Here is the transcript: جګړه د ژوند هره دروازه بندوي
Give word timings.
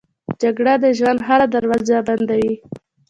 جګړه 0.41 0.73
د 0.83 0.85
ژوند 0.97 1.19
هره 1.27 1.45
دروازه 1.55 1.97
بندوي 2.07 2.53